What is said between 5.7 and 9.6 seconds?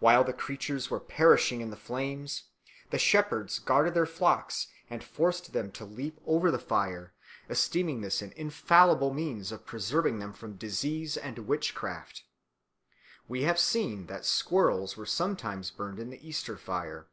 to leap over the fire, esteeming this an infallible means